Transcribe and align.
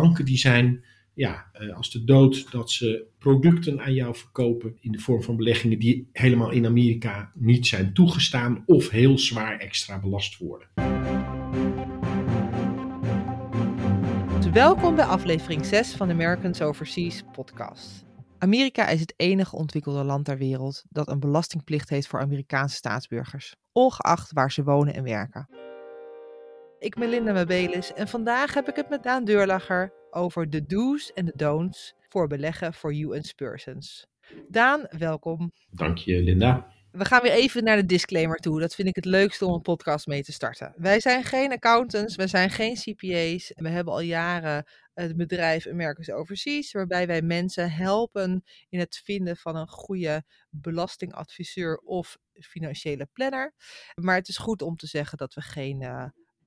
banken 0.00 0.24
die 0.24 0.38
zijn 0.38 0.84
ja, 1.14 1.50
eh, 1.52 1.76
als 1.76 1.90
de 1.90 2.04
dood 2.04 2.50
dat 2.50 2.70
ze 2.70 3.06
producten 3.18 3.80
aan 3.80 3.94
jou 3.94 4.14
verkopen 4.14 4.76
in 4.80 4.92
de 4.92 4.98
vorm 4.98 5.22
van 5.22 5.36
beleggingen 5.36 5.78
die 5.78 6.08
helemaal 6.12 6.50
in 6.50 6.66
Amerika 6.66 7.32
niet 7.34 7.66
zijn 7.66 7.92
toegestaan 7.92 8.62
of 8.66 8.88
heel 8.88 9.18
zwaar 9.18 9.58
extra 9.58 10.00
belast 10.00 10.38
worden. 10.38 10.68
Welkom 14.52 14.94
bij 14.94 15.04
aflevering 15.04 15.64
6 15.64 15.94
van 15.94 16.08
de 16.08 16.14
Americans 16.14 16.62
Overseas 16.62 17.22
podcast. 17.32 18.04
Amerika 18.38 18.88
is 18.88 19.00
het 19.00 19.14
enige 19.16 19.56
ontwikkelde 19.56 20.04
land 20.04 20.24
ter 20.24 20.38
wereld 20.38 20.84
dat 20.88 21.08
een 21.08 21.20
belastingplicht 21.20 21.88
heeft 21.88 22.06
voor 22.06 22.20
Amerikaanse 22.20 22.76
staatsburgers, 22.76 23.54
ongeacht 23.72 24.32
waar 24.32 24.52
ze 24.52 24.62
wonen 24.62 24.94
en 24.94 25.02
werken. 25.02 25.48
Ik 26.84 26.94
ben 26.94 27.08
Linda 27.08 27.32
Mabelis 27.32 27.92
en 27.92 28.08
vandaag 28.08 28.54
heb 28.54 28.68
ik 28.68 28.76
het 28.76 28.88
met 28.88 29.02
Daan 29.02 29.24
Deurlager 29.24 29.92
over 30.10 30.50
de 30.50 30.66
do's 30.66 31.12
en 31.12 31.24
de 31.24 31.32
don'ts 31.36 31.94
voor 32.08 32.26
beleggen 32.26 32.74
voor 32.74 32.94
US 32.94 33.32
persons. 33.32 34.06
Daan, 34.48 34.86
welkom. 34.98 35.52
Dank 35.70 35.98
je, 35.98 36.22
Linda. 36.22 36.72
We 36.90 37.04
gaan 37.04 37.22
weer 37.22 37.32
even 37.32 37.64
naar 37.64 37.76
de 37.76 37.86
disclaimer 37.86 38.36
toe. 38.36 38.60
Dat 38.60 38.74
vind 38.74 38.88
ik 38.88 38.94
het 38.94 39.04
leukste 39.04 39.46
om 39.46 39.54
een 39.54 39.62
podcast 39.62 40.06
mee 40.06 40.22
te 40.22 40.32
starten. 40.32 40.74
Wij 40.76 41.00
zijn 41.00 41.24
geen 41.24 41.52
accountants, 41.52 42.16
wij 42.16 42.26
zijn 42.26 42.50
geen 42.50 42.74
CPA's. 42.74 43.52
We 43.54 43.68
hebben 43.68 43.92
al 43.92 44.00
jaren 44.00 44.64
het 44.94 45.16
bedrijf 45.16 45.66
Americans 45.66 46.10
Overseas, 46.10 46.72
waarbij 46.72 47.06
wij 47.06 47.22
mensen 47.22 47.70
helpen 47.70 48.44
in 48.68 48.78
het 48.78 49.00
vinden 49.04 49.36
van 49.36 49.56
een 49.56 49.68
goede 49.68 50.24
belastingadviseur 50.50 51.76
of 51.76 52.18
financiële 52.32 53.08
planner. 53.12 53.54
Maar 53.94 54.16
het 54.16 54.28
is 54.28 54.38
goed 54.38 54.62
om 54.62 54.76
te 54.76 54.86
zeggen 54.86 55.18
dat 55.18 55.34
we 55.34 55.40
geen 55.40 55.82
uh, 55.82 56.04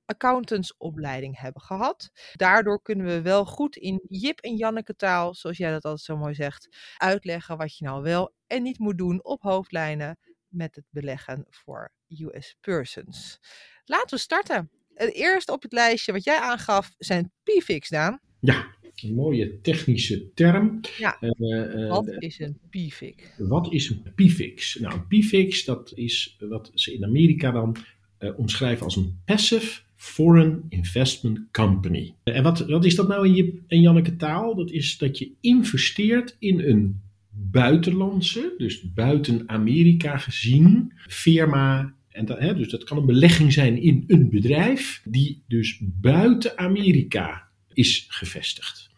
accountantsopleiding 0.08 1.40
hebben 1.40 1.62
gehad. 1.62 2.10
Daardoor 2.32 2.82
kunnen 2.82 3.06
we 3.06 3.22
wel 3.22 3.44
goed 3.44 3.76
in 3.76 4.04
Jip 4.08 4.40
en 4.40 4.56
Janneke 4.56 4.96
taal, 4.96 5.34
zoals 5.34 5.56
jij 5.56 5.70
dat 5.70 5.84
altijd 5.84 6.04
zo 6.04 6.16
mooi 6.16 6.34
zegt, 6.34 6.68
uitleggen 6.96 7.56
wat 7.56 7.76
je 7.76 7.84
nou 7.84 8.02
wel 8.02 8.34
en 8.46 8.62
niet 8.62 8.78
moet 8.78 8.98
doen 8.98 9.24
op 9.24 9.42
hoofdlijnen 9.42 10.18
met 10.48 10.74
het 10.74 10.84
beleggen 10.90 11.46
voor 11.48 11.92
US 12.08 12.56
persons. 12.60 13.38
Laten 13.84 14.16
we 14.16 14.22
starten. 14.22 14.70
Het 14.94 15.14
eerste 15.14 15.52
op 15.52 15.62
het 15.62 15.72
lijstje 15.72 16.12
wat 16.12 16.24
jij 16.24 16.38
aangaf 16.38 16.94
zijn 16.98 17.32
PFIX, 17.42 17.88
Daan. 17.88 18.20
Ja, 18.40 18.66
een 19.02 19.14
mooie 19.14 19.60
technische 19.60 20.32
term. 20.34 20.80
Ja. 20.98 21.16
Uh, 21.20 21.88
wat 21.88 22.22
is 22.22 22.38
een 22.38 22.58
PFIX? 22.70 23.22
Wat 23.38 23.72
is 23.72 23.90
een 23.90 24.12
PFIX? 24.14 24.74
Nou, 24.74 24.94
een 24.94 25.06
PFIX 25.20 25.64
dat 25.64 25.92
is 25.94 26.36
wat 26.38 26.70
ze 26.74 26.94
in 26.94 27.04
Amerika 27.04 27.50
dan 27.50 27.76
uh, 28.18 28.38
omschrijven 28.38 28.84
als 28.84 28.96
een 28.96 29.20
passive 29.24 29.80
Foreign 29.98 30.62
Investment 30.68 31.50
Company. 31.50 32.14
En 32.24 32.42
wat, 32.42 32.66
wat 32.66 32.84
is 32.84 32.94
dat 32.94 33.08
nou 33.08 33.26
in, 33.26 33.34
je, 33.34 33.80
Janneke 33.80 34.16
taal? 34.16 34.54
Dat 34.54 34.70
is 34.70 34.98
dat 34.98 35.18
je 35.18 35.30
investeert 35.40 36.36
in 36.38 36.60
een 36.60 37.00
buitenlandse, 37.30 38.54
dus 38.58 38.92
buiten 38.92 39.48
Amerika 39.48 40.16
gezien, 40.16 40.92
firma. 41.06 41.94
En 42.08 42.24
dat, 42.24 42.38
hè, 42.38 42.54
dus 42.54 42.68
dat 42.68 42.84
kan 42.84 42.96
een 42.96 43.06
belegging 43.06 43.52
zijn 43.52 43.82
in 43.82 44.04
een 44.06 44.30
bedrijf 44.30 45.02
die 45.04 45.42
dus 45.48 45.78
buiten 45.82 46.58
Amerika 46.58 47.48
is 47.72 48.06
gevestigd. 48.08 48.90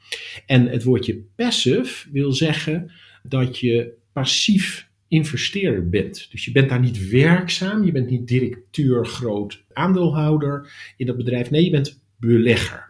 En 0.47 0.67
het 0.67 0.83
woordje 0.83 1.25
passive 1.37 2.11
wil 2.13 2.33
zeggen 2.33 2.93
dat 3.23 3.59
je 3.59 3.93
passief 4.13 4.90
investeerder 5.11 5.89
bent. 5.89 6.29
Dus 6.31 6.45
je 6.45 6.53
bent 6.53 6.69
daar 6.69 6.81
niet 6.81 7.09
werkzaam, 7.09 7.85
je 7.85 7.93
bent 7.93 8.11
niet 8.11 8.29
directeur, 8.29 9.07
groot 9.07 9.65
aandeelhouder 9.73 10.73
in 10.97 11.07
dat 11.07 11.17
bedrijf. 11.17 11.51
Nee, 11.51 11.65
je 11.65 11.71
bent 11.71 12.03
belegger. 12.17 12.89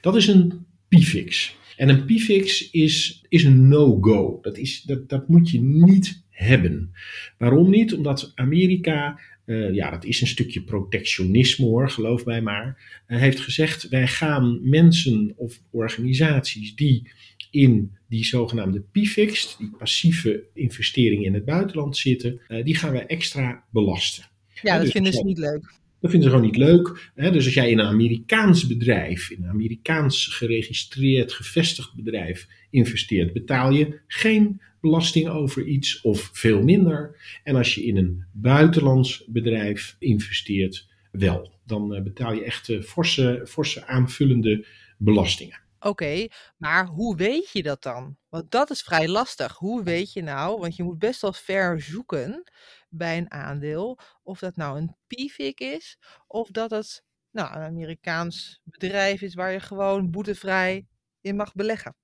Dat 0.00 0.16
is 0.16 0.26
een 0.26 0.66
PFIX. 0.88 1.56
En 1.76 1.88
een 1.88 2.04
PFIX 2.04 2.70
is, 2.70 3.24
is 3.28 3.44
een 3.44 3.68
no-go. 3.68 4.38
Dat, 4.42 4.58
is, 4.58 4.82
dat, 4.82 5.08
dat 5.08 5.28
moet 5.28 5.50
je 5.50 5.60
niet 5.60 6.22
hebben. 6.30 6.90
Waarom 7.38 7.70
niet? 7.70 7.94
Omdat 7.94 8.32
Amerika, 8.34 9.20
uh, 9.46 9.74
ja, 9.74 9.90
dat 9.90 10.04
is 10.04 10.20
een 10.20 10.26
stukje 10.26 10.62
protectionisme 10.62 11.66
hoor, 11.66 11.90
geloof 11.90 12.24
mij 12.24 12.40
maar, 12.40 12.82
uh, 13.08 13.18
heeft 13.18 13.40
gezegd: 13.40 13.88
wij 13.88 14.06
gaan 14.06 14.58
mensen 14.62 15.32
of 15.36 15.60
organisaties 15.70 16.74
die 16.74 17.10
in 17.50 17.96
die 18.08 18.24
zogenaamde 18.24 18.80
PFIX, 18.92 19.56
die 19.56 19.70
passieve 19.78 20.44
investeringen 20.54 21.24
in 21.24 21.34
het 21.34 21.44
buitenland 21.44 21.96
zitten, 21.96 22.40
uh, 22.48 22.64
die 22.64 22.76
gaan 22.76 22.92
wij 22.92 23.06
extra 23.06 23.64
belasten. 23.70 24.24
Ja, 24.62 24.74
dat 24.74 24.82
dus 24.82 24.92
vinden 24.92 25.12
ze 25.12 25.24
niet 25.24 25.38
leuk. 25.38 25.74
Dat 26.06 26.14
vinden 26.14 26.30
ze 26.30 26.36
gewoon 26.36 26.52
niet 26.52 26.68
leuk. 26.68 27.10
Hè? 27.14 27.30
Dus 27.30 27.44
als 27.44 27.54
jij 27.54 27.70
in 27.70 27.78
een 27.78 27.86
Amerikaans 27.86 28.66
bedrijf, 28.66 29.30
in 29.30 29.42
een 29.42 29.48
Amerikaans 29.48 30.26
geregistreerd, 30.26 31.32
gevestigd 31.32 31.94
bedrijf 31.94 32.48
investeert, 32.70 33.32
betaal 33.32 33.70
je 33.70 34.00
geen 34.06 34.60
belasting 34.80 35.28
over 35.28 35.64
iets 35.64 36.00
of 36.00 36.30
veel 36.32 36.62
minder. 36.62 37.16
En 37.44 37.56
als 37.56 37.74
je 37.74 37.84
in 37.84 37.96
een 37.96 38.24
buitenlands 38.32 39.24
bedrijf 39.26 39.96
investeert, 39.98 40.88
wel. 41.10 41.52
Dan 41.64 41.94
uh, 41.94 42.02
betaal 42.02 42.32
je 42.32 42.44
echt 42.44 42.72
forse, 42.80 43.42
forse 43.48 43.86
aanvullende 43.86 44.66
belastingen. 44.98 45.60
Oké, 45.86 46.26
maar 46.56 46.86
hoe 46.86 47.16
weet 47.16 47.50
je 47.52 47.62
dat 47.62 47.82
dan? 47.82 48.16
Want 48.28 48.50
dat 48.50 48.70
is 48.70 48.82
vrij 48.82 49.08
lastig. 49.08 49.56
Hoe 49.56 49.82
weet 49.82 50.12
je 50.12 50.22
nou, 50.22 50.60
want 50.60 50.76
je 50.76 50.82
moet 50.82 50.98
best 50.98 51.20
wel 51.20 51.32
ver 51.32 51.80
zoeken 51.80 52.50
bij 52.88 53.18
een 53.18 53.30
aandeel, 53.30 53.98
of 54.22 54.38
dat 54.38 54.56
nou 54.56 54.78
een 54.78 54.96
PFIC 55.06 55.60
is, 55.60 55.98
of 56.26 56.50
dat 56.50 56.70
het 56.70 57.04
nou, 57.30 57.56
een 57.56 57.62
Amerikaans 57.62 58.60
bedrijf 58.64 59.22
is 59.22 59.34
waar 59.34 59.52
je 59.52 59.60
gewoon 59.60 60.10
boetevrij 60.10 60.86
in 61.20 61.36
mag 61.36 61.54
beleggen. 61.54 61.96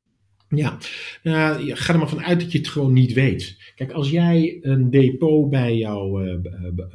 Ja, 0.48 0.76
ga 1.74 1.92
er 1.92 1.98
maar 1.98 2.08
vanuit 2.08 2.40
dat 2.40 2.52
je 2.52 2.58
het 2.58 2.68
gewoon 2.68 2.92
niet 2.92 3.12
weet. 3.12 3.72
Kijk, 3.74 3.92
als 3.92 4.10
jij 4.10 4.58
een 4.60 4.90
depot 4.90 5.50
bij 5.50 5.76
jouw 5.76 6.24
uh, 6.24 6.38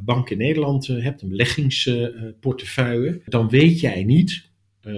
bank 0.03 0.29
in 0.29 0.37
Nederland 0.37 0.87
uh, 0.87 1.03
hebt, 1.03 1.21
een 1.21 1.29
beleggingsportefeuille, 1.29 3.21
dan 3.25 3.49
weet 3.49 3.79
jij 3.79 4.03
niet, 4.03 4.51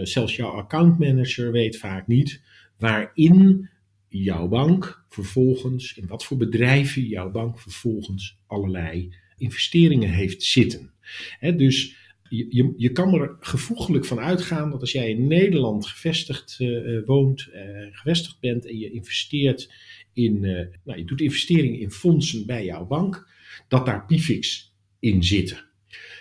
zelfs 0.04 0.36
jouw 0.36 0.50
accountmanager 0.50 1.52
weet 1.52 1.78
vaak 1.78 2.08
niet, 2.08 2.42
waarin 2.78 3.70
jouw 4.08 4.48
bank 4.48 5.06
vervolgens, 5.10 5.94
in 5.94 6.08
wat 6.08 6.26
voor 6.26 6.38
bedrijven 6.38 7.02
jouw 7.02 7.32
bank 7.32 7.60
vervolgens 7.60 8.40
allerlei 8.48 9.14
investeringen 9.38 10.10
heeft 10.10 10.44
zitten. 10.44 10.94
dus 11.40 11.98
je, 12.30 12.46
je, 12.50 12.74
je, 12.78 12.92
kan 12.92 13.14
er 13.14 13.36
gevoeglijk 13.40 14.06
van 14.06 14.20
uitgaan 14.20 14.72
dat 14.72 14.82
als 14.82 14.92
jij 14.92 15.10
in 15.10 15.28
Nederland 15.28 15.86
gevestigd 15.86 16.58
uh, 16.60 17.06
woont, 17.06 17.48
uh, 17.54 17.88
gevestigd 17.92 18.40
bent 18.40 18.66
en 18.66 18.78
je 18.78 18.92
investeert 18.92 19.74
in, 20.14 20.40
nou, 20.84 21.00
je 21.00 21.06
doet 21.06 21.22
investeringen 21.22 21.80
in 21.80 21.92
fondsen 21.92 22.46
bij 22.46 22.66
jouw 22.66 22.86
bank, 22.86 23.28
dat 23.68 23.86
daar 23.86 24.06
PIFIX 24.06 24.74
in 25.00 25.24
zitten. 25.24 25.66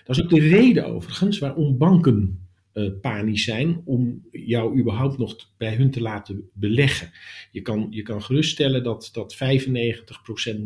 Dat 0.05 0.17
is 0.17 0.23
ook 0.23 0.31
de 0.31 0.49
reden 0.49 0.87
overigens 0.87 1.39
waarom 1.39 1.79
banken 1.79 2.48
uh, 2.79 3.01
panisch 3.01 3.45
zijn 3.45 3.83
om 3.85 4.29
jou 4.31 4.79
überhaupt 4.79 5.19
nog 5.19 5.37
bij 5.57 5.75
hun 5.75 5.91
te 5.91 6.01
laten 6.01 6.51
beleggen. 6.53 7.11
Je 7.51 7.63
kan, 7.63 7.87
je 7.91 8.03
kan 8.03 8.23
geruststellen 8.23 8.83
dat, 8.83 9.11
dat 9.13 9.35
95% 9.35 9.39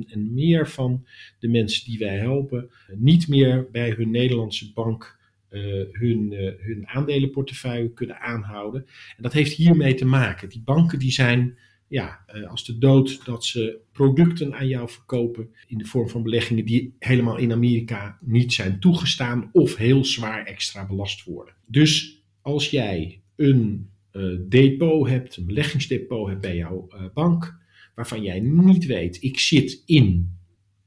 en 0.09 0.34
meer 0.34 0.69
van 0.69 1.06
de 1.39 1.49
mensen 1.49 1.84
die 1.84 1.99
wij 1.99 2.17
helpen 2.17 2.71
niet 2.95 3.28
meer 3.28 3.69
bij 3.71 3.91
hun 3.91 4.11
Nederlandse 4.11 4.73
bank 4.73 5.21
uh, 5.50 5.84
hun, 5.93 6.33
hun 6.59 6.87
aandelenportefeuille 6.87 7.93
kunnen 7.93 8.21
aanhouden. 8.21 8.87
En 9.17 9.23
dat 9.23 9.33
heeft 9.33 9.53
hiermee 9.53 9.94
te 9.94 10.05
maken. 10.05 10.49
Die 10.49 10.62
banken 10.65 10.99
die 10.99 11.12
zijn 11.12 11.59
ja, 11.93 12.25
uh, 12.35 12.51
als 12.51 12.65
de 12.65 12.79
dood 12.79 13.25
dat 13.25 13.45
ze 13.45 13.81
producten 13.93 14.55
aan 14.55 14.69
jou 14.69 14.89
verkopen 14.89 15.51
in 15.67 15.79
de 15.79 15.85
vorm 15.85 16.09
van 16.09 16.23
beleggingen 16.23 16.65
die 16.65 16.95
helemaal 16.99 17.37
in 17.37 17.53
Amerika 17.53 18.19
niet 18.21 18.53
zijn 18.53 18.81
toegestaan 18.81 19.51
of 19.53 19.77
heel 19.77 20.05
zwaar 20.05 20.45
extra 20.45 20.87
belast 20.87 21.25
worden. 21.25 21.55
Dus 21.67 22.23
als 22.41 22.71
jij 22.71 23.23
een 23.37 23.91
uh, 24.13 24.39
depot 24.49 25.09
hebt, 25.09 25.37
een 25.37 25.47
beleggingsdepot 25.47 26.29
hebt 26.29 26.41
bij 26.41 26.56
jouw 26.56 26.89
uh, 26.94 27.05
bank, 27.15 27.59
waarvan 27.95 28.23
jij 28.23 28.41
niet 28.41 28.87
weet, 28.87 29.23
ik 29.23 29.38
zit 29.38 29.83
in 29.87 30.38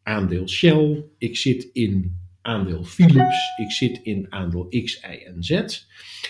aandeel 0.03 0.49
Shell, 0.49 1.03
ik 1.17 1.37
zit 1.37 1.69
in 1.73 2.19
aandeel 2.41 2.83
Philips, 2.83 3.37
ik 3.61 3.71
zit 3.71 3.99
in 4.03 4.31
aandeel 4.31 4.67
X, 4.67 4.95
Y 4.95 5.25
en 5.25 5.43
Z, 5.43 5.63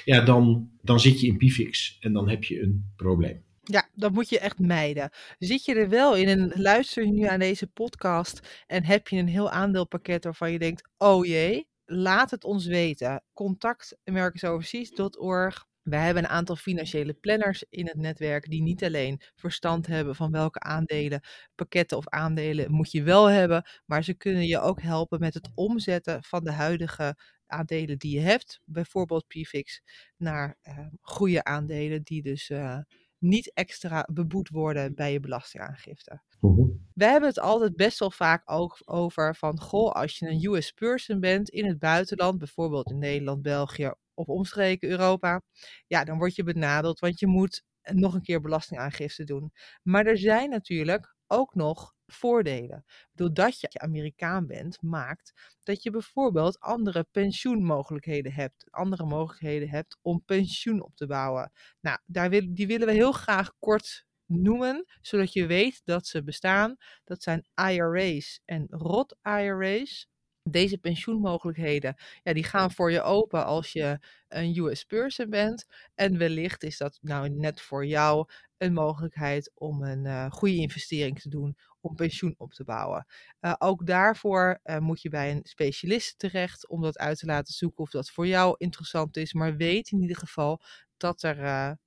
ja, 0.06 0.25
dan, 0.25 0.69
dan 0.81 1.00
zit 1.00 1.19
je 1.19 1.28
in 1.28 1.38
PIFIX 1.38 1.98
en 2.00 2.13
dan 2.13 2.30
heb 2.30 2.44
je 2.44 2.62
een 2.62 2.92
probleem. 2.95 3.44
Ja, 3.67 3.89
dat 3.94 4.12
moet 4.12 4.29
je 4.29 4.39
echt 4.39 4.59
mijden. 4.59 5.09
Zit 5.38 5.65
je 5.65 5.75
er 5.75 5.89
wel 5.89 6.15
in 6.15 6.27
en 6.27 6.62
luister 6.62 7.06
je 7.06 7.12
nu 7.12 7.23
aan 7.23 7.39
deze 7.39 7.67
podcast 7.67 8.63
en 8.67 8.83
heb 8.83 9.07
je 9.07 9.17
een 9.17 9.27
heel 9.27 9.50
aandeelpakket 9.50 10.23
waarvan 10.23 10.51
je 10.51 10.59
denkt, 10.59 10.89
oh 10.97 11.25
jee, 11.25 11.67
laat 11.85 12.31
het 12.31 12.44
ons 12.44 12.65
weten. 12.65 13.23
Contact 13.33 13.97
americansoverseas.org. 14.03 15.65
We 15.81 15.95
hebben 15.95 16.23
een 16.23 16.29
aantal 16.29 16.56
financiële 16.56 17.13
planners 17.13 17.63
in 17.69 17.88
het 17.88 17.97
netwerk 17.97 18.50
die 18.50 18.62
niet 18.62 18.83
alleen 18.83 19.21
verstand 19.35 19.88
hebben 19.88 20.15
van 20.15 20.31
welke 20.31 20.59
aandelen, 20.59 21.21
pakketten 21.56 21.97
of 21.97 22.09
aandelen 22.09 22.71
moet 22.71 22.91
je 22.91 23.03
wel 23.03 23.25
hebben, 23.25 23.69
maar 23.85 24.03
ze 24.03 24.13
kunnen 24.13 24.47
je 24.47 24.59
ook 24.59 24.81
helpen 24.81 25.19
met 25.19 25.33
het 25.33 25.50
omzetten 25.56 26.23
van 26.23 26.44
de 26.44 26.51
huidige 26.51 27.18
aandelen 27.47 27.97
die 27.97 28.15
je 28.15 28.21
hebt, 28.21 28.59
bijvoorbeeld 28.63 29.27
PFIX, 29.27 29.81
naar 30.18 30.57
uh, 30.63 30.79
goede 31.01 31.44
aandelen 31.44 32.03
die 32.03 32.21
dus 32.21 32.50
uh, 32.50 32.77
niet 33.25 33.54
extra 33.54 34.07
beboet 34.12 34.50
worden 34.50 34.95
bij 34.95 35.12
je 35.12 35.19
belastingaangifte. 35.19 36.22
Mhm. 36.39 36.62
We 36.94 37.06
hebben 37.06 37.30
het 37.30 37.39
altijd 37.39 37.75
best 37.75 38.00
wel 38.00 38.12
vaak 38.12 38.51
ook 38.51 38.81
over 38.86 39.36
van, 39.36 39.60
goh, 39.60 39.92
als 39.92 40.19
je 40.19 40.27
een 40.27 40.45
US 40.45 40.72
person 40.72 41.19
bent 41.19 41.50
in 41.50 41.66
het 41.66 41.80
buitenland, 41.80 42.38
bijvoorbeeld 42.38 42.89
in 42.89 42.98
Nederland, 42.98 43.42
België 43.42 43.92
of 44.13 44.27
omstreken 44.27 44.89
Europa, 44.89 45.42
ja, 45.88 46.04
dan 46.04 46.18
word 46.18 46.36
je 46.36 46.44
benadeeld, 46.44 47.00
want 47.00 47.19
je 47.19 47.27
moet 47.27 47.63
nog 47.94 48.13
een 48.13 48.22
keer 48.22 48.42
belastingaangifte 48.42 49.24
doen. 49.24 49.51
Maar 49.83 50.06
er 50.06 50.18
zijn 50.18 50.50
natuurlijk 50.50 51.16
ook 51.28 51.56
nog 51.56 51.94
voordelen. 52.07 52.86
Doordat 53.13 53.60
je 53.60 53.80
Amerikaan 53.80 54.48
bent, 54.48 54.81
maakt 54.81 55.34
dat 55.63 55.84
je 55.84 55.92
bijvoorbeeld 55.92 56.60
andere 56.60 57.04
pensioenmogelijkheden 57.12 58.34
hebt. 58.34 58.68
Andere 58.72 59.06
mogelijkheden 59.06 59.69
hebt 59.69 59.98
om 60.02 60.24
pensioen 60.25 60.84
op 60.84 60.96
te 60.96 61.07
bouwen. 61.07 61.52
Nou, 61.81 61.98
daar 62.06 62.30
die 62.30 62.68
willen 62.68 62.88
we 62.88 62.94
heel 62.94 63.12
graag 63.12 63.52
kort 63.60 64.06
noemen, 64.25 64.86
zodat 65.02 65.34
je 65.34 65.46
weet 65.46 65.81
dat 65.84 66.07
ze 66.07 66.24
bestaan. 66.24 66.75
Dat 67.04 67.24
zijn 67.24 67.48
IRA's 67.56 68.42
en 68.46 68.68
Roth 68.69 69.18
IRA's. 69.24 70.07
Deze 70.50 70.77
pensioenmogelijkheden, 70.77 71.95
ja, 72.24 72.33
die 72.33 72.44
gaan 72.44 72.71
voor 72.71 72.92
je 72.92 73.01
open 73.01 73.45
als 73.45 73.71
je 73.71 74.00
een 74.27 74.57
US 74.57 74.83
person 74.83 75.30
bent. 75.30 75.65
En 75.95 76.18
wellicht 76.18 76.63
is 76.63 76.77
dat 76.77 77.00
nou 77.01 77.30
net 77.30 77.62
voor 77.62 77.86
jou 77.86 78.30
een 78.57 78.74
mogelijkheid 78.74 79.51
om 79.53 79.83
een 79.83 80.06
uh, 80.06 80.31
goede 80.31 80.56
investering 80.56 81.21
te 81.21 81.30
doen 81.30 81.57
om 81.81 81.95
pensioen 81.95 82.36
op 82.38 82.53
te 82.53 82.63
bouwen. 82.63 83.06
Uh, 83.42 83.53
ook 83.57 83.86
daarvoor 83.86 84.59
uh, 84.63 84.77
moet 84.77 85.01
je 85.01 85.09
bij 85.09 85.31
een 85.31 85.42
specialist 85.44 86.19
terecht 86.19 86.68
om 86.68 86.81
dat 86.81 86.97
uit 86.97 87.18
te 87.18 87.25
laten 87.25 87.53
zoeken 87.53 87.83
of 87.83 87.89
dat 87.89 88.09
voor 88.09 88.27
jou 88.27 88.56
interessant 88.57 89.18
is. 89.18 89.33
Maar 89.33 89.56
weet 89.56 89.92
in 89.92 90.01
ieder 90.01 90.18
geval 90.18 90.62
dat 90.97 91.24
er 91.24 91.38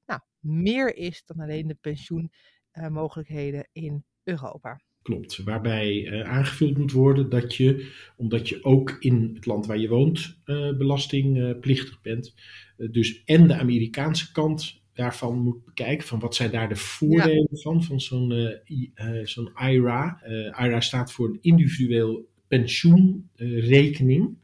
nou, 0.07 0.21
meer 0.39 0.95
is 0.97 1.23
dan 1.25 1.41
alleen 1.41 1.67
de 1.67 1.79
pensioenmogelijkheden 1.81 3.69
in 3.73 4.05
Europa. 4.23 4.81
Klopt, 5.09 5.43
waarbij 5.45 6.07
uh, 6.07 6.21
aangevuld 6.21 6.79
moet 6.79 6.93
worden 6.93 7.29
dat 7.29 7.55
je, 7.55 7.93
omdat 8.17 8.49
je 8.49 8.65
ook 8.65 8.97
in 8.99 9.31
het 9.35 9.47
land 9.47 9.67
waar 9.67 9.79
je 9.79 9.89
woont 9.89 10.39
uh, 10.47 10.77
belastingplichtig 10.77 12.01
bent, 12.01 12.35
dus 12.77 13.23
en 13.25 13.47
de 13.47 13.55
Amerikaanse 13.55 14.33
kant 14.33 14.83
daarvan 14.93 15.39
moet 15.39 15.65
bekijken 15.65 16.07
van 16.07 16.19
wat 16.19 16.35
zijn 16.35 16.51
daar 16.51 16.69
de 16.69 16.77
voordelen 16.77 17.49
ja. 17.51 17.61
van, 17.61 17.85
van 17.85 18.01
zo'n 18.01 18.59
zo'n 19.25 19.51
IRA. 19.69 20.21
IRA 20.59 20.81
staat 20.81 21.13
voor 21.13 21.29
een 21.29 21.39
individueel 21.41 22.29
pensioenrekening 22.49 24.37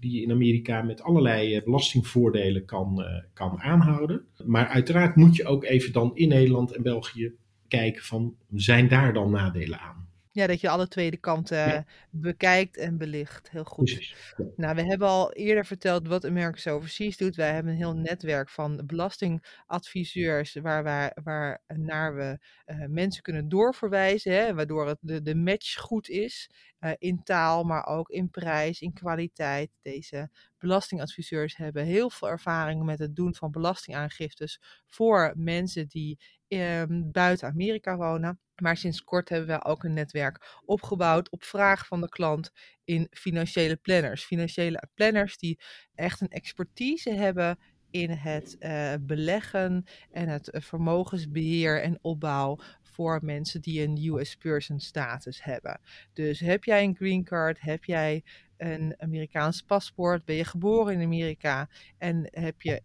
die 0.00 0.12
je 0.12 0.22
in 0.22 0.30
Amerika 0.30 0.82
met 0.82 1.02
allerlei 1.02 1.62
belastingvoordelen 1.62 2.64
kan, 2.64 3.04
kan 3.32 3.60
aanhouden. 3.60 4.24
Maar 4.44 4.66
uiteraard 4.66 5.16
moet 5.16 5.36
je 5.36 5.44
ook 5.44 5.64
even 5.64 5.92
dan 5.92 6.10
in 6.14 6.28
Nederland 6.28 6.72
en 6.72 6.82
België 6.82 7.32
kijken 7.68 8.02
van 8.02 8.36
zijn 8.54 8.88
daar 8.88 9.12
dan 9.12 9.30
nadelen 9.30 9.80
aan. 9.80 10.07
Ja, 10.32 10.46
dat 10.46 10.60
je 10.60 10.68
alle 10.68 10.88
twee 10.88 11.10
de 11.10 11.16
kanten 11.16 11.68
ja. 11.68 11.84
bekijkt 12.10 12.76
en 12.76 12.98
belicht. 12.98 13.50
Heel 13.50 13.64
goed. 13.64 13.84
Precies. 13.84 14.34
Ja. 14.36 14.44
Nou, 14.56 14.74
we 14.74 14.82
hebben 14.82 15.08
al 15.08 15.32
eerder 15.32 15.66
verteld 15.66 16.06
wat 16.06 16.24
Americas 16.24 16.66
Overseas 16.66 17.16
doet. 17.16 17.36
Wij 17.36 17.52
hebben 17.52 17.72
een 17.72 17.78
heel 17.78 17.96
netwerk 17.96 18.48
van 18.48 18.82
belastingadviseurs 18.86 20.54
waar, 20.54 20.82
waar, 20.82 21.16
waar 21.22 21.62
naar 21.66 22.14
we 22.14 22.38
uh, 22.66 22.84
mensen 22.88 23.22
kunnen 23.22 23.48
doorverwijzen, 23.48 24.32
hè, 24.32 24.54
waardoor 24.54 24.86
het 24.86 24.98
de, 25.00 25.22
de 25.22 25.34
match 25.34 25.74
goed 25.74 26.08
is. 26.08 26.50
Uh, 26.80 26.92
in 26.98 27.22
taal, 27.22 27.64
maar 27.64 27.86
ook 27.86 28.08
in 28.08 28.30
prijs, 28.30 28.80
in 28.80 28.92
kwaliteit. 28.92 29.70
Deze 29.82 30.30
belastingadviseurs 30.58 31.56
hebben 31.56 31.84
heel 31.84 32.10
veel 32.10 32.28
ervaring 32.28 32.84
met 32.84 32.98
het 32.98 33.16
doen 33.16 33.34
van 33.34 33.50
belastingaangiftes 33.50 34.60
voor 34.86 35.32
mensen 35.36 35.88
die 35.88 36.18
uh, 36.48 36.82
buiten 36.88 37.48
Amerika 37.48 37.96
wonen. 37.96 38.40
Maar 38.60 38.76
sinds 38.76 39.04
kort 39.04 39.28
hebben 39.28 39.48
we 39.48 39.64
ook 39.64 39.84
een 39.84 39.92
netwerk 39.92 40.60
opgebouwd 40.64 41.30
op 41.30 41.44
vraag 41.44 41.86
van 41.86 42.00
de 42.00 42.08
klant 42.08 42.50
in 42.84 43.06
financiële 43.10 43.76
planners. 43.76 44.24
Financiële 44.24 44.88
planners 44.94 45.38
die 45.38 45.60
echt 45.94 46.20
een 46.20 46.28
expertise 46.28 47.10
hebben 47.10 47.58
in 47.90 48.10
het 48.10 48.56
uh, 48.60 48.94
beleggen 49.00 49.84
en 50.10 50.28
het 50.28 50.54
uh, 50.54 50.60
vermogensbeheer 50.60 51.82
en 51.82 51.98
opbouw 52.02 52.58
voor 52.82 53.18
mensen 53.22 53.60
die 53.60 53.82
een 53.82 54.14
US 54.14 54.36
person 54.36 54.80
status 54.80 55.44
hebben. 55.44 55.80
Dus 56.12 56.40
heb 56.40 56.64
jij 56.64 56.84
een 56.84 56.96
green 56.96 57.24
card, 57.24 57.60
heb 57.60 57.84
jij 57.84 58.24
een 58.56 58.94
Amerikaans 58.98 59.62
paspoort, 59.62 60.24
ben 60.24 60.36
je 60.36 60.44
geboren 60.44 60.94
in 60.94 61.02
Amerika 61.02 61.68
en 61.98 62.28
heb 62.30 62.62
je 62.62 62.82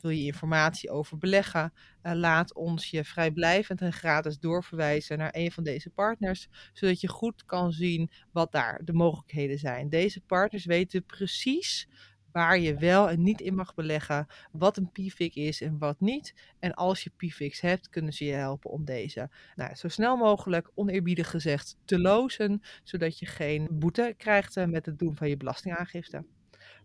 wil 0.00 0.10
je 0.10 0.24
informatie 0.24 0.90
over 0.90 1.18
beleggen, 1.18 1.72
uh, 2.02 2.12
laat 2.12 2.54
ons 2.54 2.90
je 2.90 3.04
vrijblijvend 3.04 3.80
en 3.80 3.92
gratis 3.92 4.38
doorverwijzen 4.38 5.18
naar 5.18 5.34
een 5.36 5.52
van 5.52 5.64
deze 5.64 5.90
partners, 5.90 6.48
zodat 6.72 7.00
je 7.00 7.08
goed 7.08 7.44
kan 7.44 7.72
zien 7.72 8.10
wat 8.32 8.52
daar 8.52 8.80
de 8.84 8.92
mogelijkheden 8.92 9.58
zijn. 9.58 9.88
Deze 9.88 10.20
partners 10.20 10.64
weten 10.64 11.04
precies 11.04 11.88
waar 12.32 12.58
je 12.58 12.76
wel 12.76 13.10
en 13.10 13.22
niet 13.22 13.40
in 13.40 13.54
mag 13.54 13.74
beleggen, 13.74 14.26
wat 14.52 14.76
een 14.76 14.90
PFIC 14.92 15.34
is 15.34 15.60
en 15.60 15.78
wat 15.78 16.00
niet. 16.00 16.34
En 16.58 16.74
als 16.74 17.02
je 17.02 17.10
PFICs 17.16 17.60
hebt, 17.60 17.88
kunnen 17.88 18.12
ze 18.12 18.24
je 18.24 18.32
helpen 18.32 18.70
om 18.70 18.84
deze 18.84 19.30
nou, 19.54 19.74
zo 19.74 19.88
snel 19.88 20.16
mogelijk, 20.16 20.70
oneerbiedig 20.74 21.30
gezegd, 21.30 21.76
te 21.84 21.98
lozen, 21.98 22.62
zodat 22.82 23.18
je 23.18 23.26
geen 23.26 23.68
boete 23.70 24.14
krijgt 24.16 24.66
met 24.66 24.86
het 24.86 24.98
doen 24.98 25.16
van 25.16 25.28
je 25.28 25.36
belastingaangifte. 25.36 26.24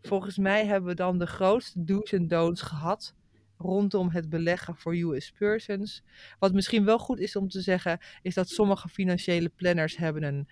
Volgens 0.08 0.38
mij 0.38 0.66
hebben 0.66 0.90
we 0.90 0.96
dan 0.96 1.18
de 1.18 1.28
grootste 1.28 1.84
do's 1.84 2.12
en 2.12 2.28
don'ts 2.28 2.62
gehad 2.62 3.16
rondom 3.58 4.10
het 4.10 4.30
beleggen 4.30 4.76
voor 4.76 4.96
US 4.96 5.32
persons. 5.32 6.04
Wat 6.40 6.54
misschien 6.54 6.86
wel 6.86 7.00
goed 7.00 7.20
is 7.20 7.36
om 7.36 7.50
te 7.50 7.62
zeggen, 7.62 8.00
is 8.22 8.34
dat 8.34 8.50
sommige 8.50 8.90
financiële 8.90 9.50
planners 9.50 9.98
hebben 9.98 10.24
een 10.24 10.48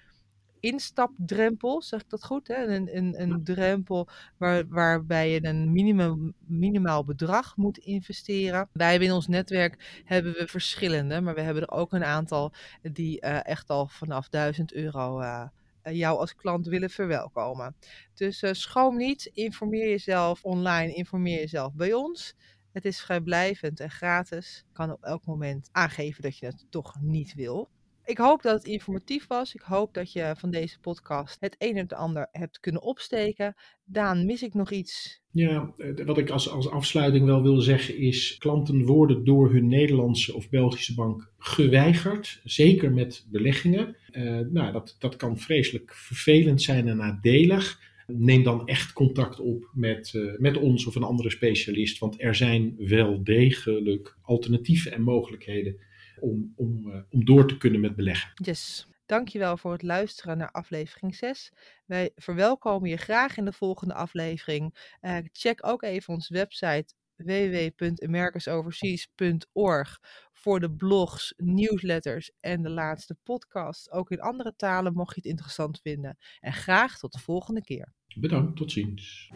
instapdrempel, 0.59 1.81
zeg 1.81 2.01
ik 2.01 2.09
dat 2.09 2.23
goed? 2.23 2.47
Hè? 2.47 2.67
Een, 2.67 2.97
een, 2.97 3.21
een 3.21 3.43
drempel 3.43 4.07
waar, 4.37 4.67
waarbij 4.67 5.31
je 5.31 5.45
een 5.45 5.71
minimum, 5.71 6.33
minimaal 6.39 7.05
bedrag 7.05 7.57
moet 7.57 7.77
investeren. 7.77 8.69
Wij 8.73 8.89
hebben 8.89 9.07
in 9.07 9.13
ons 9.13 9.27
netwerk 9.27 10.01
hebben 10.05 10.33
we 10.33 10.47
verschillende, 10.47 11.21
maar 11.21 11.35
we 11.35 11.41
hebben 11.41 11.63
er 11.63 11.71
ook 11.71 11.93
een 11.93 12.03
aantal 12.03 12.53
die 12.81 13.21
uh, 13.21 13.47
echt 13.47 13.69
al 13.69 13.87
vanaf 13.87 14.29
1000 14.29 14.73
euro 14.73 15.21
uh, 15.21 15.45
jou 15.91 16.19
als 16.19 16.35
klant 16.35 16.67
willen 16.67 16.89
verwelkomen. 16.89 17.75
Dus 18.13 18.43
uh, 18.43 18.53
schroom 18.53 18.97
niet, 18.97 19.25
informeer 19.33 19.89
jezelf 19.89 20.43
online, 20.43 20.93
informeer 20.93 21.39
jezelf 21.39 21.73
bij 21.73 21.93
ons. 21.93 22.35
Het 22.71 22.85
is 22.85 23.01
vrijblijvend 23.01 23.79
en 23.79 23.91
gratis. 23.91 24.65
Kan 24.73 24.91
op 24.91 25.03
elk 25.03 25.25
moment 25.25 25.69
aangeven 25.71 26.21
dat 26.21 26.37
je 26.37 26.45
het 26.45 26.65
toch 26.69 26.95
niet 27.01 27.33
wil. 27.33 27.69
Ik 28.05 28.17
hoop 28.17 28.41
dat 28.41 28.57
het 28.57 28.65
informatief 28.65 29.27
was. 29.27 29.55
Ik 29.55 29.61
hoop 29.61 29.93
dat 29.93 30.11
je 30.11 30.33
van 30.37 30.51
deze 30.51 30.79
podcast 30.79 31.37
het 31.39 31.55
een 31.57 31.75
en 31.75 31.83
het 31.83 31.93
ander 31.93 32.27
hebt 32.31 32.59
kunnen 32.59 32.81
opsteken. 32.81 33.55
Daan, 33.85 34.25
mis 34.25 34.43
ik 34.43 34.53
nog 34.53 34.71
iets? 34.71 35.21
Ja, 35.31 35.73
wat 36.05 36.17
ik 36.17 36.29
als, 36.29 36.49
als 36.49 36.69
afsluiting 36.69 37.25
wel 37.25 37.41
wil 37.41 37.61
zeggen 37.61 37.97
is: 37.97 38.37
klanten 38.37 38.85
worden 38.85 39.23
door 39.23 39.51
hun 39.51 39.67
Nederlandse 39.67 40.35
of 40.35 40.49
Belgische 40.49 40.93
bank 40.93 41.31
geweigerd. 41.37 42.41
Zeker 42.43 42.91
met 42.91 43.27
beleggingen. 43.31 43.95
Uh, 44.11 44.39
nou, 44.51 44.71
dat, 44.71 44.95
dat 44.99 45.15
kan 45.15 45.37
vreselijk 45.37 45.93
vervelend 45.93 46.61
zijn 46.61 46.87
en 46.87 46.97
nadelig. 46.97 47.79
Neem 48.07 48.43
dan 48.43 48.67
echt 48.67 48.93
contact 48.93 49.39
op 49.39 49.69
met, 49.73 50.13
uh, 50.15 50.37
met 50.37 50.57
ons 50.57 50.85
of 50.85 50.95
een 50.95 51.03
andere 51.03 51.29
specialist. 51.29 51.99
Want 51.99 52.21
er 52.21 52.35
zijn 52.35 52.75
wel 52.77 53.23
degelijk 53.23 54.17
alternatieven 54.21 54.91
en 54.91 55.01
mogelijkheden 55.01 55.77
om, 56.19 56.53
om, 56.55 56.87
uh, 56.87 57.01
om 57.09 57.25
door 57.25 57.47
te 57.47 57.57
kunnen 57.57 57.81
met 57.81 57.95
beleggen. 57.95 58.31
Yes. 58.35 58.87
Dankjewel 59.05 59.57
voor 59.57 59.71
het 59.71 59.83
luisteren 59.83 60.37
naar 60.37 60.51
aflevering 60.51 61.15
6. 61.15 61.51
Wij 61.85 62.11
verwelkomen 62.15 62.89
je 62.89 62.97
graag 62.97 63.37
in 63.37 63.45
de 63.45 63.53
volgende 63.53 63.93
aflevering. 63.93 64.93
Uh, 65.01 65.17
check 65.31 65.67
ook 65.67 65.83
even 65.83 66.13
onze 66.13 66.33
website 66.33 66.93
www.americasoverseas.org 67.15 69.99
voor 70.33 70.59
de 70.59 70.71
blogs, 70.71 71.33
newsletters 71.37 72.31
en 72.39 72.61
de 72.61 72.69
laatste 72.69 73.17
podcast. 73.23 73.91
Ook 73.91 74.11
in 74.11 74.21
andere 74.21 74.55
talen 74.55 74.93
mocht 74.93 75.15
je 75.15 75.21
het 75.21 75.29
interessant 75.29 75.79
vinden. 75.81 76.17
En 76.39 76.53
graag 76.53 76.99
tot 76.99 77.13
de 77.13 77.19
volgende 77.19 77.63
keer. 77.63 77.93
Bedankt, 78.15 78.57
tot 78.57 78.71
ziens. 78.71 79.31